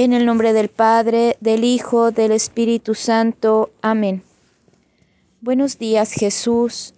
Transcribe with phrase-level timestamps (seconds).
[0.00, 3.70] En el nombre del Padre, del Hijo, del Espíritu Santo.
[3.82, 4.22] Amén.
[5.40, 6.94] Buenos días Jesús.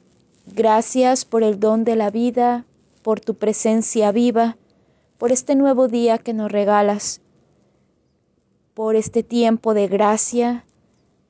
[0.55, 2.67] Gracias por el don de la vida,
[3.01, 4.59] por tu presencia viva,
[5.17, 7.23] por este nuevo día que nos regalas,
[8.75, 10.67] por este tiempo de gracia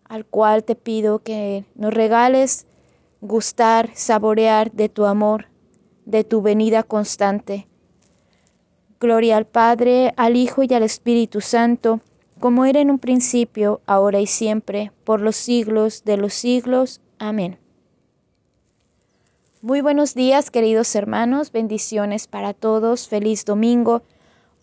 [0.03, 2.67] al cual te pido que nos regales
[3.21, 5.47] gustar, saborear de tu amor,
[6.05, 7.69] de tu venida constante
[9.01, 12.01] Gloria al Padre, al Hijo y al Espíritu Santo,
[12.39, 17.01] como era en un principio, ahora y siempre, por los siglos de los siglos.
[17.19, 17.59] Amén.
[19.63, 24.03] Muy buenos días, queridos hermanos, bendiciones para todos, feliz domingo.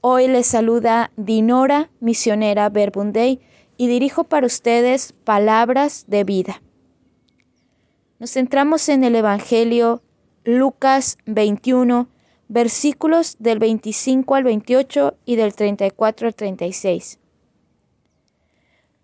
[0.01, 3.41] Hoy les saluda Dinora, misionera Verbundey,
[3.75, 6.61] y dirijo para ustedes palabras de vida.
[8.19, 10.03] Nos centramos en el Evangelio
[10.43, 12.07] Lucas 21,
[12.47, 17.19] versículos del 25 al 28 y del 34 al 36.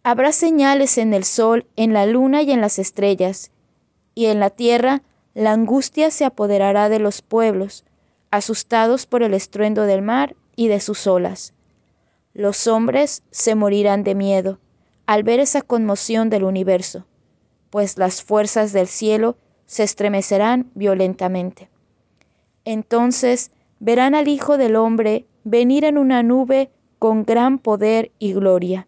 [0.03, 3.51] Habrá señales en el sol, en la luna y en las estrellas,
[4.15, 5.01] y en la tierra
[5.33, 7.85] la angustia se apoderará de los pueblos,
[8.31, 11.53] asustados por el estruendo del mar y de sus olas.
[12.33, 14.59] Los hombres se morirán de miedo
[15.05, 17.05] al ver esa conmoción del universo,
[17.69, 21.69] pues las fuerzas del cielo se estremecerán violentamente.
[22.65, 28.87] Entonces verán al Hijo del Hombre venir en una nube con gran poder y gloria.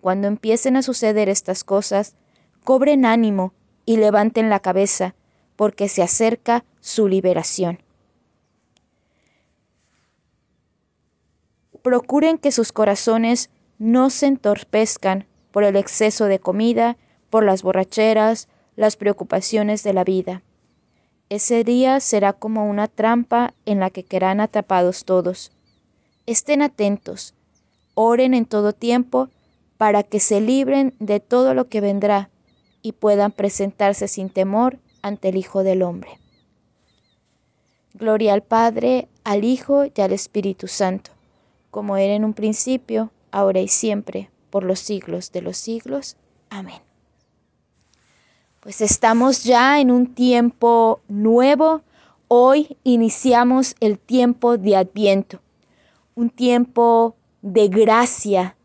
[0.00, 2.16] Cuando empiecen a suceder estas cosas,
[2.62, 3.52] cobren ánimo
[3.84, 5.14] y levanten la cabeza,
[5.56, 7.80] porque se acerca su liberación.
[11.82, 16.96] Procuren que sus corazones no se entorpezcan por el exceso de comida,
[17.28, 20.42] por las borracheras, las preocupaciones de la vida
[21.34, 25.50] ese día será como una trampa en la que quedarán atrapados todos.
[26.26, 27.34] Estén atentos,
[27.94, 29.28] oren en todo tiempo
[29.76, 32.30] para que se libren de todo lo que vendrá
[32.82, 36.20] y puedan presentarse sin temor ante el Hijo del Hombre.
[37.94, 41.10] Gloria al Padre, al Hijo y al Espíritu Santo,
[41.70, 46.16] como era en un principio, ahora y siempre, por los siglos de los siglos.
[46.48, 46.93] Amén
[48.64, 51.82] pues estamos ya en un tiempo nuevo.
[52.28, 55.40] Hoy iniciamos el tiempo de Adviento,
[56.14, 58.56] un tiempo de gracia,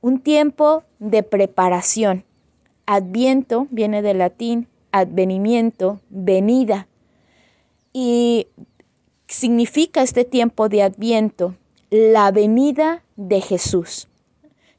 [0.00, 2.24] un tiempo de preparación.
[2.86, 6.88] Adviento viene del latín advenimiento, venida.
[7.92, 8.46] Y
[9.26, 11.54] significa este tiempo de Adviento
[11.90, 14.08] la venida de Jesús.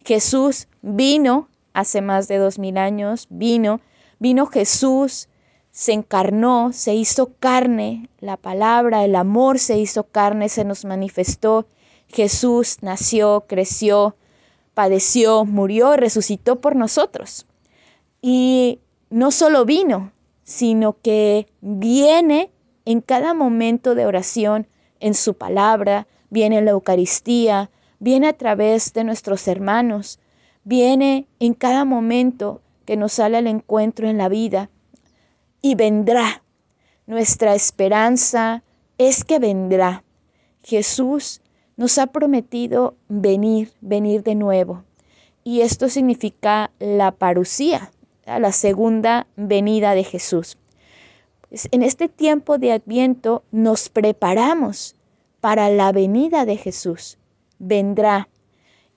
[0.04, 3.80] Jesús vino hace más de dos mil años, vino
[4.24, 5.28] Vino Jesús,
[5.72, 11.68] se encarnó, se hizo carne, la palabra, el amor se hizo carne, se nos manifestó.
[12.08, 14.16] Jesús nació, creció,
[14.74, 17.48] padeció, murió, resucitó por nosotros.
[18.22, 18.80] Y
[19.10, 20.14] no solo vino,
[20.46, 22.50] sino que viene
[22.86, 24.68] en cada momento de oración,
[25.02, 30.18] en su palabra, viene en la Eucaristía, viene a través de nuestros hermanos,
[30.64, 34.70] viene en cada momento que nos sale al encuentro en la vida
[35.62, 36.44] y vendrá.
[37.06, 38.64] Nuestra esperanza
[38.98, 40.04] es que vendrá.
[40.64, 41.42] Jesús
[41.76, 44.84] nos ha prometido venir, venir de nuevo.
[45.44, 47.92] Y esto significa la parucía,
[48.26, 50.58] la segunda venida de Jesús.
[51.50, 54.96] Pues, en este tiempo de Adviento nos preparamos
[55.40, 57.18] para la venida de Jesús.
[57.60, 58.30] Vendrá.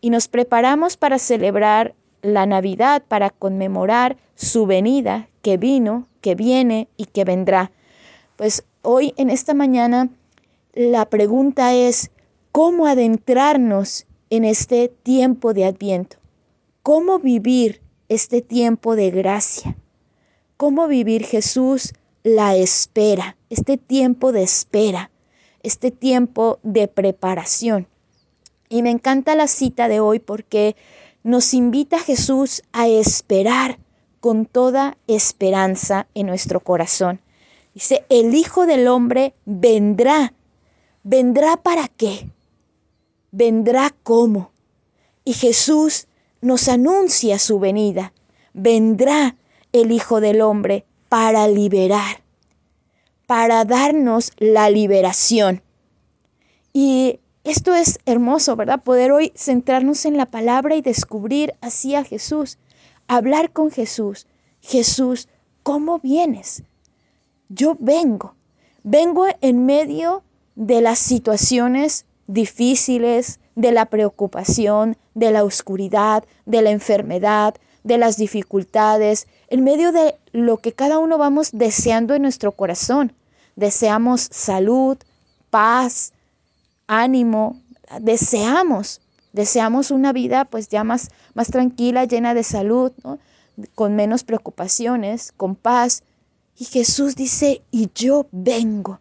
[0.01, 6.89] Y nos preparamos para celebrar la Navidad para conmemorar su venida, que vino, que viene
[6.97, 7.71] y que vendrá.
[8.37, 10.11] Pues hoy en esta mañana
[10.75, 12.11] la pregunta es,
[12.53, 16.19] ¿cómo adentrarnos en este tiempo de adviento?
[16.83, 19.77] ¿Cómo vivir este tiempo de gracia?
[20.57, 25.11] ¿Cómo vivir Jesús la espera, este tiempo de espera,
[25.63, 27.89] este tiempo de preparación?
[28.69, 30.77] Y me encanta la cita de hoy porque
[31.27, 33.81] nos invita Jesús a esperar
[34.21, 37.21] con toda esperanza en nuestro corazón.
[37.75, 40.35] Dice, el Hijo del Hombre vendrá.
[41.03, 42.31] ¿Vendrá para qué?
[43.33, 44.53] ¿Vendrá cómo?
[45.25, 46.07] Y Jesús
[46.41, 48.13] nos anuncia su venida.
[48.55, 49.35] Vendrá
[49.73, 52.23] el Hijo del Hombre para liberar,
[53.27, 55.61] para darnos la liberación.
[56.73, 58.83] Y esto es hermoso, ¿verdad?
[58.83, 62.59] Poder hoy centrarnos en la palabra y descubrir así a Jesús,
[63.07, 64.27] hablar con Jesús.
[64.61, 65.29] Jesús,
[65.63, 66.65] ¿cómo vienes?
[67.49, 68.35] Yo vengo,
[68.83, 70.25] vengo en medio
[70.57, 77.55] de las situaciones difíciles, de la preocupación, de la oscuridad, de la enfermedad,
[77.85, 83.13] de las dificultades, en medio de lo que cada uno vamos deseando en nuestro corazón.
[83.55, 84.99] Deseamos salud,
[85.51, 86.13] paz,
[86.87, 87.63] ánimo,
[88.01, 89.01] deseamos,
[89.33, 92.93] deseamos una vida pues ya más, más tranquila, llena de salud,
[93.75, 96.03] con menos preocupaciones, con paz.
[96.59, 99.01] Y Jesús dice, y yo vengo,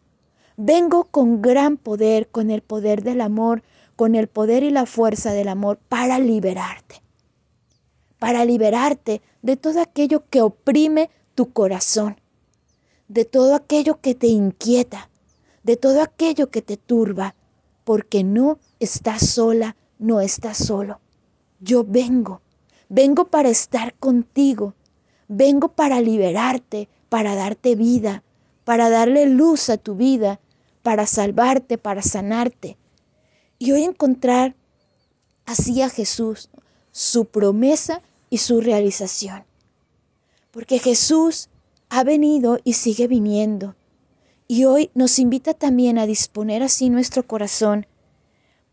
[0.57, 3.63] vengo con gran poder, con el poder del amor,
[3.95, 7.01] con el poder y la fuerza del amor para liberarte,
[8.19, 12.19] para liberarte de todo aquello que oprime tu corazón,
[13.07, 15.09] de todo aquello que te inquieta,
[15.63, 17.35] de todo aquello que te turba,
[17.85, 20.99] porque no estás sola, no estás solo.
[21.61, 22.41] Yo vengo,
[22.89, 24.73] vengo para estar contigo,
[25.29, 28.23] vengo para liberarte, para darte vida,
[28.65, 30.41] para darle luz a tu vida,
[30.81, 32.77] para salvarte, para sanarte.
[33.57, 34.55] Y hoy encontrar
[35.45, 36.49] así a Jesús,
[36.91, 39.45] su promesa y su realización.
[40.51, 41.49] Porque Jesús
[41.89, 43.75] ha venido y sigue viniendo.
[44.47, 47.87] Y hoy nos invita también a disponer así nuestro corazón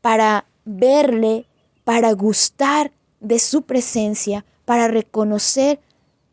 [0.03, 1.47] para verle,
[1.85, 5.81] para gustar de su presencia, para reconocer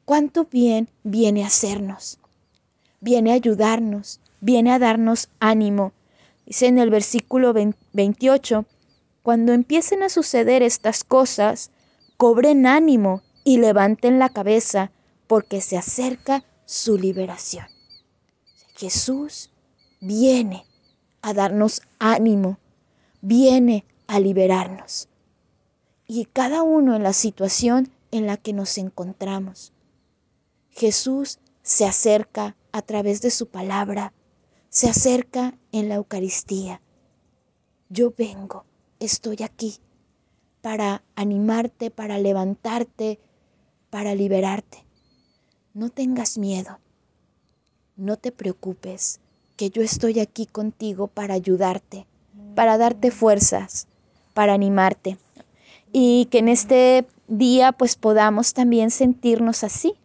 [0.03, 2.19] cuánto bien viene a hacernos.
[2.99, 5.93] Viene a ayudarnos, viene a darnos ánimo.
[6.45, 7.53] Dice en el versículo
[7.93, 8.65] 28,
[9.23, 11.71] cuando empiecen a suceder estas cosas,
[12.17, 14.91] cobren ánimo y levanten la cabeza,
[15.27, 17.78] porque se acerca su liberación.
[18.79, 19.49] Jesús
[19.99, 20.65] viene
[21.21, 22.59] a darnos ánimo,
[23.19, 25.09] viene a liberarnos.
[26.07, 29.73] Y cada uno en la situación en la que nos encontramos.
[30.69, 34.13] Jesús se acerca a través de su palabra,
[34.69, 36.81] se acerca en la Eucaristía.
[37.89, 38.63] Yo vengo,
[39.01, 39.81] estoy aquí
[40.61, 43.19] para animarte, para levantarte,
[43.89, 44.85] para liberarte.
[45.73, 46.79] No tengas miedo,
[47.99, 49.19] no te preocupes,
[49.57, 52.05] que yo estoy aquí contigo para ayudarte,
[52.55, 53.87] para darte fuerzas,
[54.33, 55.17] para animarte
[55.91, 59.95] y que en este día pues podamos también sentirnos así,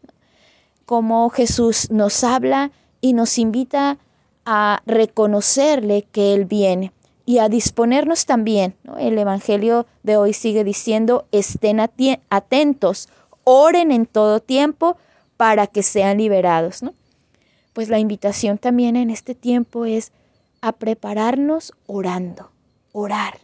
[0.86, 3.98] como Jesús nos habla y nos invita
[4.44, 6.92] a reconocerle que Él viene
[7.26, 8.74] y a disponernos también.
[8.98, 11.80] El Evangelio de hoy sigue diciendo, estén
[12.28, 13.08] atentos,
[13.44, 14.96] oren en todo tiempo
[15.36, 16.82] para que sean liberados.
[16.82, 16.92] ¿no?
[17.74, 20.12] Pues la invitación también en este tiempo es
[20.62, 22.50] a prepararnos orando,
[22.92, 23.40] orar,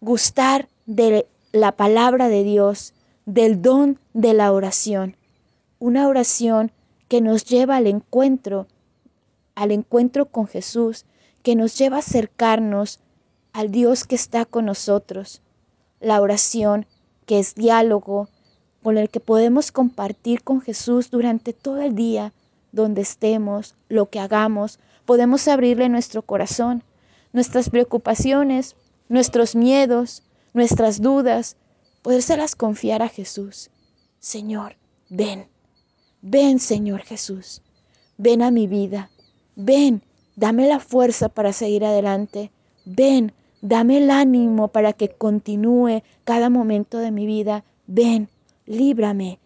[0.00, 2.94] gustar de la palabra de Dios,
[3.26, 5.16] del don de la oración.
[5.80, 6.70] Una oración
[7.08, 8.68] que nos lleva al encuentro,
[9.54, 11.06] al encuentro con Jesús,
[11.42, 13.00] que nos lleva a acercarnos
[13.52, 15.42] al Dios que está con nosotros.
[16.00, 16.86] La oración
[17.26, 18.28] que es diálogo
[18.82, 22.32] con el que podemos compartir con Jesús durante todo el día,
[22.72, 26.82] donde estemos, lo que hagamos, podemos abrirle nuestro corazón,
[27.32, 28.76] nuestras preocupaciones,
[29.08, 30.22] nuestros miedos,
[30.52, 31.56] nuestras dudas,
[32.02, 33.70] podérselas confiar a Jesús.
[34.18, 34.76] Señor,
[35.08, 35.46] ven,
[36.22, 37.62] ven Señor Jesús,
[38.16, 39.10] ven a mi vida,
[39.56, 40.02] ven,
[40.36, 42.50] dame la fuerza para seguir adelante,
[42.84, 48.28] ven, dame el ánimo para que continúe cada momento de mi vida, ven,
[48.66, 49.38] líbrame,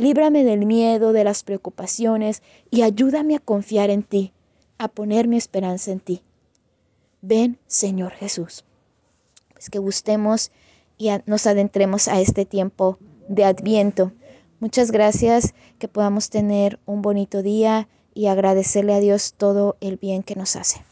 [0.00, 4.32] líbrame del miedo, de las preocupaciones y ayúdame a confiar en ti,
[4.78, 6.22] a poner mi esperanza en ti.
[7.20, 8.64] Ven, Señor Jesús.
[9.52, 10.50] Pues que gustemos
[10.96, 14.12] y nos adentremos a este tiempo de adviento.
[14.58, 20.22] Muchas gracias, que podamos tener un bonito día y agradecerle a Dios todo el bien
[20.22, 20.82] que nos hace.